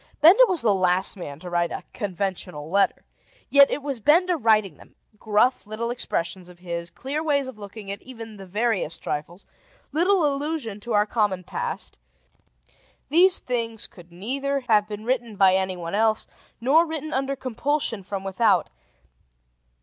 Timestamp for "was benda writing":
3.83-4.77